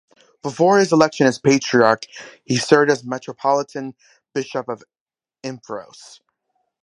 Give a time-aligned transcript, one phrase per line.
[0.41, 2.07] Before his election as Patriarch
[2.43, 3.93] he served as Metropolitan
[4.33, 4.83] Bishop of
[5.43, 6.21] Imvros.